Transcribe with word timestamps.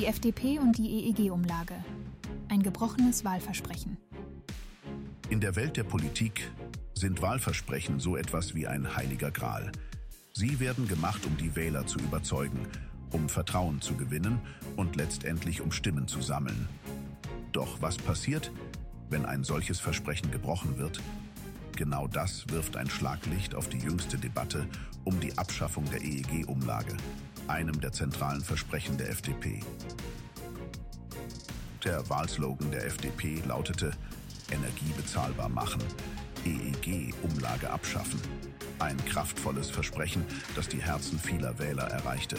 Die 0.00 0.06
FDP 0.06 0.58
und 0.58 0.78
die 0.78 1.10
EEG-Umlage. 1.10 1.74
Ein 2.48 2.62
gebrochenes 2.62 3.22
Wahlversprechen. 3.22 3.98
In 5.28 5.40
der 5.40 5.56
Welt 5.56 5.76
der 5.76 5.84
Politik 5.84 6.50
sind 6.94 7.20
Wahlversprechen 7.20 8.00
so 8.00 8.16
etwas 8.16 8.54
wie 8.54 8.66
ein 8.66 8.96
heiliger 8.96 9.30
Gral. 9.30 9.70
Sie 10.32 10.58
werden 10.58 10.88
gemacht, 10.88 11.26
um 11.26 11.36
die 11.36 11.54
Wähler 11.54 11.86
zu 11.86 11.98
überzeugen, 11.98 12.66
um 13.10 13.28
Vertrauen 13.28 13.82
zu 13.82 13.94
gewinnen 13.94 14.40
und 14.74 14.96
letztendlich 14.96 15.60
um 15.60 15.70
Stimmen 15.70 16.08
zu 16.08 16.22
sammeln. 16.22 16.66
Doch 17.52 17.82
was 17.82 17.98
passiert, 17.98 18.52
wenn 19.10 19.26
ein 19.26 19.44
solches 19.44 19.80
Versprechen 19.80 20.30
gebrochen 20.30 20.78
wird? 20.78 20.98
Genau 21.76 22.08
das 22.08 22.48
wirft 22.48 22.78
ein 22.78 22.88
Schlaglicht 22.88 23.54
auf 23.54 23.68
die 23.68 23.80
jüngste 23.80 24.16
Debatte 24.16 24.66
um 25.04 25.20
die 25.20 25.36
Abschaffung 25.36 25.84
der 25.90 26.00
EEG-Umlage, 26.02 26.96
einem 27.48 27.80
der 27.80 27.92
zentralen 27.92 28.42
Versprechen 28.42 28.96
der 28.98 29.10
FDP. 29.10 29.60
Der 31.84 32.08
Wahlslogan 32.10 32.70
der 32.70 32.86
FDP 32.86 33.42
lautete 33.46 33.92
Energie 34.50 34.92
bezahlbar 34.96 35.48
machen, 35.48 35.82
EEG-Umlage 36.44 37.70
abschaffen. 37.70 38.20
Ein 38.78 38.96
kraftvolles 39.04 39.70
Versprechen, 39.70 40.24
das 40.54 40.68
die 40.68 40.82
Herzen 40.82 41.18
vieler 41.18 41.58
Wähler 41.58 41.84
erreichte. 41.84 42.36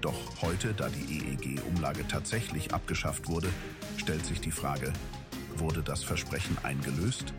Doch 0.00 0.42
heute, 0.42 0.74
da 0.74 0.88
die 0.88 1.18
EEG-Umlage 1.18 2.06
tatsächlich 2.06 2.74
abgeschafft 2.74 3.28
wurde, 3.28 3.48
stellt 3.96 4.24
sich 4.24 4.40
die 4.40 4.50
Frage, 4.50 4.92
wurde 5.56 5.82
das 5.82 6.04
Versprechen 6.04 6.56
eingelöst? 6.62 7.32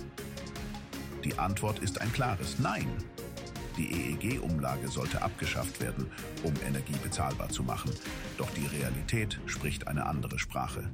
Die 1.23 1.37
Antwort 1.37 1.79
ist 1.79 2.01
ein 2.01 2.11
klares 2.11 2.57
Nein. 2.59 2.87
Die 3.77 3.91
EEG-Umlage 3.91 4.87
sollte 4.87 5.21
abgeschafft 5.21 5.79
werden, 5.81 6.07
um 6.43 6.53
Energie 6.65 6.95
bezahlbar 7.03 7.49
zu 7.49 7.63
machen. 7.63 7.91
Doch 8.37 8.49
die 8.51 8.65
Realität 8.65 9.39
spricht 9.45 9.87
eine 9.87 10.05
andere 10.05 10.39
Sprache. 10.39 10.89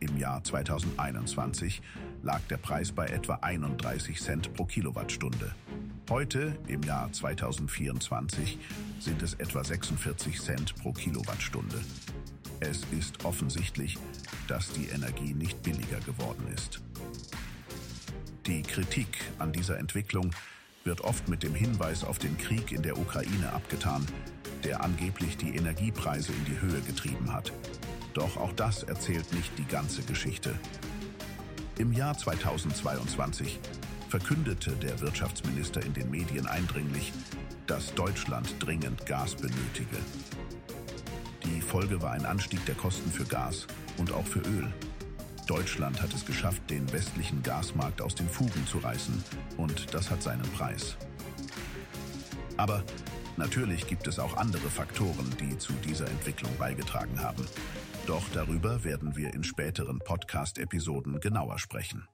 Im 0.00 0.18
Jahr 0.18 0.44
2021 0.44 1.80
lag 2.22 2.40
der 2.50 2.58
Preis 2.58 2.92
bei 2.92 3.06
etwa 3.06 3.38
31 3.40 4.20
Cent 4.20 4.52
pro 4.52 4.66
Kilowattstunde. 4.66 5.54
Heute, 6.10 6.58
im 6.66 6.82
Jahr 6.82 7.10
2024, 7.10 8.58
sind 9.00 9.22
es 9.22 9.34
etwa 9.34 9.64
46 9.64 10.40
Cent 10.40 10.74
pro 10.76 10.92
Kilowattstunde. 10.92 11.80
Es 12.60 12.82
ist 12.92 13.24
offensichtlich, 13.24 13.96
dass 14.46 14.72
die 14.72 14.88
Energie 14.88 15.32
nicht 15.32 15.62
billiger 15.62 16.00
geworden 16.00 16.46
ist. 16.54 16.82
Die 18.46 18.60
Kritik 18.60 19.08
an 19.38 19.52
dieser 19.52 19.78
Entwicklung 19.78 20.30
wird 20.84 21.00
oft 21.00 21.28
mit 21.28 21.42
dem 21.42 21.54
Hinweis 21.54 22.04
auf 22.04 22.18
den 22.18 22.36
Krieg 22.36 22.72
in 22.72 22.82
der 22.82 22.98
Ukraine 22.98 23.52
abgetan, 23.52 24.06
der 24.62 24.82
angeblich 24.82 25.36
die 25.36 25.56
Energiepreise 25.56 26.32
in 26.32 26.44
die 26.44 26.60
Höhe 26.60 26.80
getrieben 26.82 27.32
hat. 27.32 27.52
Doch 28.12 28.36
auch 28.36 28.52
das 28.52 28.82
erzählt 28.82 29.32
nicht 29.32 29.58
die 29.58 29.66
ganze 29.66 30.02
Geschichte. 30.02 30.54
Im 31.78 31.92
Jahr 31.92 32.16
2022 32.16 33.58
verkündete 34.08 34.72
der 34.72 35.00
Wirtschaftsminister 35.00 35.82
in 35.82 35.94
den 35.94 36.10
Medien 36.10 36.46
eindringlich, 36.46 37.12
dass 37.66 37.94
Deutschland 37.94 38.54
dringend 38.60 39.06
Gas 39.06 39.34
benötige. 39.34 39.96
Die 41.44 41.60
Folge 41.60 42.00
war 42.00 42.12
ein 42.12 42.26
Anstieg 42.26 42.64
der 42.66 42.74
Kosten 42.74 43.10
für 43.10 43.24
Gas 43.24 43.66
und 43.96 44.12
auch 44.12 44.26
für 44.26 44.40
Öl. 44.40 44.72
Deutschland 45.46 46.00
hat 46.00 46.14
es 46.14 46.24
geschafft, 46.24 46.68
den 46.70 46.90
westlichen 46.92 47.42
Gasmarkt 47.42 48.00
aus 48.00 48.14
den 48.14 48.28
Fugen 48.28 48.66
zu 48.66 48.78
reißen. 48.78 49.22
Und 49.56 49.92
das 49.92 50.10
hat 50.10 50.22
seinen 50.22 50.50
Preis. 50.52 50.96
Aber 52.56 52.82
natürlich 53.36 53.86
gibt 53.86 54.06
es 54.06 54.18
auch 54.18 54.36
andere 54.36 54.70
Faktoren, 54.70 55.30
die 55.40 55.58
zu 55.58 55.72
dieser 55.86 56.08
Entwicklung 56.08 56.56
beigetragen 56.56 57.20
haben. 57.20 57.44
Doch 58.06 58.28
darüber 58.30 58.84
werden 58.84 59.16
wir 59.16 59.34
in 59.34 59.44
späteren 59.44 59.98
Podcast-Episoden 59.98 61.20
genauer 61.20 61.58
sprechen. 61.58 62.08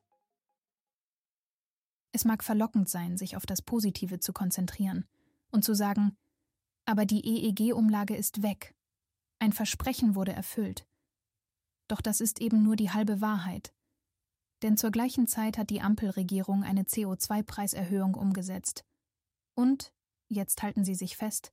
Es 2.13 2.25
mag 2.25 2.43
verlockend 2.43 2.89
sein, 2.89 3.17
sich 3.17 3.37
auf 3.37 3.47
das 3.47 3.63
Positive 3.63 4.19
zu 4.19 4.33
konzentrieren 4.33 5.05
und 5.51 5.65
zu 5.65 5.75
sagen, 5.75 6.17
aber 6.85 7.07
die 7.07 7.25
EEG-Umlage 7.25 8.17
ist 8.17 8.43
weg. 8.43 8.75
Ein 9.39 9.53
Versprechen 9.53 10.17
wurde 10.17 10.33
erfüllt. 10.33 10.87
Doch 11.91 12.01
das 12.01 12.21
ist 12.21 12.41
eben 12.41 12.63
nur 12.63 12.77
die 12.77 12.91
halbe 12.91 13.21
Wahrheit. 13.21 13.75
Denn 14.63 14.77
zur 14.77 14.93
gleichen 14.93 15.27
Zeit 15.27 15.59
hat 15.59 15.71
die 15.71 15.81
Ampelregierung 15.81 16.63
eine 16.63 16.85
CO2-Preiserhöhung 16.85 18.15
umgesetzt. 18.15 18.85
Und, 19.55 19.93
jetzt 20.29 20.63
halten 20.63 20.85
Sie 20.85 20.95
sich 20.95 21.17
fest, 21.17 21.53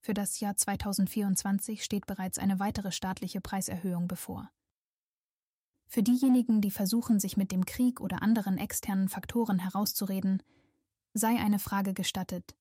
für 0.00 0.14
das 0.14 0.40
Jahr 0.40 0.56
2024 0.56 1.84
steht 1.84 2.06
bereits 2.06 2.38
eine 2.38 2.58
weitere 2.58 2.90
staatliche 2.90 3.42
Preiserhöhung 3.42 4.08
bevor. 4.08 4.50
Für 5.88 6.02
diejenigen, 6.02 6.62
die 6.62 6.70
versuchen, 6.70 7.20
sich 7.20 7.36
mit 7.36 7.52
dem 7.52 7.66
Krieg 7.66 8.00
oder 8.00 8.22
anderen 8.22 8.56
externen 8.56 9.10
Faktoren 9.10 9.58
herauszureden, 9.58 10.42
sei 11.12 11.36
eine 11.38 11.58
Frage 11.58 11.92
gestattet. 11.92 12.56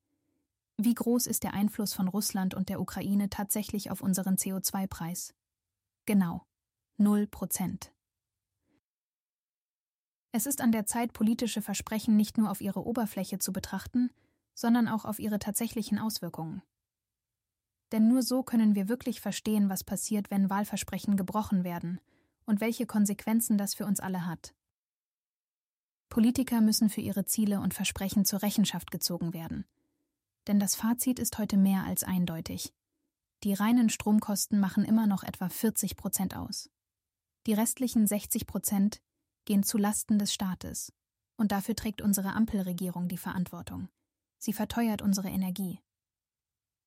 Wie 0.76 0.94
groß 0.94 1.28
ist 1.28 1.44
der 1.44 1.54
Einfluss 1.54 1.94
von 1.94 2.10
Russland 2.10 2.54
und 2.56 2.68
der 2.68 2.82
Ukraine 2.82 3.30
tatsächlich 3.30 3.90
auf 3.90 4.02
unseren 4.02 4.36
CO2-Preis? 4.36 5.34
Genau, 6.06 6.46
Null 6.98 7.28
Prozent. 7.28 7.92
Es 10.32 10.46
ist 10.46 10.62
an 10.62 10.72
der 10.72 10.86
Zeit, 10.86 11.12
politische 11.12 11.62
Versprechen 11.62 12.16
nicht 12.16 12.38
nur 12.38 12.50
auf 12.50 12.62
ihre 12.62 12.86
Oberfläche 12.86 13.38
zu 13.38 13.52
betrachten, 13.52 14.12
sondern 14.54 14.88
auch 14.88 15.04
auf 15.04 15.20
ihre 15.20 15.38
tatsächlichen 15.38 16.00
Auswirkungen. 16.00 16.62
Denn 17.92 18.08
nur 18.08 18.24
so 18.24 18.44
können 18.44 18.76
wir 18.76 18.88
wirklich 18.88 19.20
verstehen, 19.20 19.68
was 19.68 19.84
passiert, 19.84 20.32
wenn 20.32 20.50
Wahlversprechen 20.50 21.18
gebrochen 21.18 21.66
werden 21.66 22.00
und 22.46 22.62
welche 22.62 22.86
Konsequenzen 22.86 23.58
das 23.58 23.74
für 23.74 23.86
uns 23.86 24.00
alle 24.00 24.26
hat. 24.26 24.56
Politiker 26.08 26.62
müssen 26.62 26.90
für 26.90 27.02
ihre 27.02 27.26
Ziele 27.26 27.60
und 27.60 27.74
Versprechen 27.74 28.24
zur 28.24 28.42
Rechenschaft 28.42 28.90
gezogen 28.90 29.34
werden. 29.34 29.66
Denn 30.48 30.62
das 30.62 30.76
Fazit 30.76 31.20
ist 31.20 31.40
heute 31.40 31.58
mehr 31.58 31.84
als 31.84 32.06
eindeutig. 32.06 32.74
Die 33.44 33.54
reinen 33.54 33.90
Stromkosten 33.90 34.62
machen 34.62 34.86
immer 34.86 35.08
noch 35.08 35.24
etwa 35.24 35.50
40 35.50 35.98
Prozent 35.98 36.38
aus. 36.38 36.70
Die 37.46 37.54
restlichen 37.54 38.08
60 38.08 38.48
Prozent 38.48 39.02
gehen 39.46 39.64
zu 39.64 39.78
Lasten 39.78 40.18
des 40.18 40.34
Staates. 40.34 40.92
Und 41.38 41.52
dafür 41.52 41.76
trägt 41.76 42.02
unsere 42.02 42.34
Ampelregierung 42.34 43.08
die 43.08 43.18
Verantwortung. 43.18 43.90
Sie 44.38 44.54
verteuert 44.54 45.02
unsere 45.02 45.30
Energie. 45.30 45.80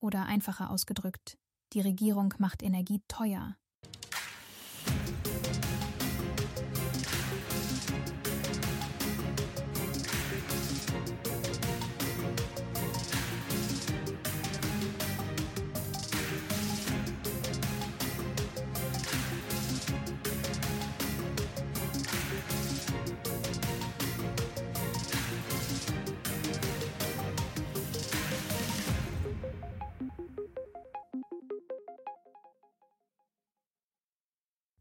Oder 0.01 0.27
einfacher 0.27 0.71
ausgedrückt, 0.71 1.39
die 1.73 1.81
Regierung 1.81 2.35
macht 2.39 2.63
Energie 2.63 3.03
teuer, 3.09 3.57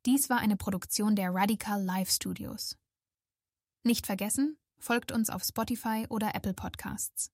Dies 0.08 0.30
war 0.30 0.40
eine 0.40 0.56
Produktion 0.56 1.18
der 1.18 1.36
Radical 1.36 1.84
Live 1.84 2.10
Studios. 2.10 2.78
Nicht 3.84 4.06
vergessen, 4.06 4.58
folgt 4.80 5.12
uns 5.12 5.30
auf 5.30 5.44
Spotify 5.44 6.06
oder 6.08 6.34
Apple 6.34 6.54
Podcasts. 6.54 7.30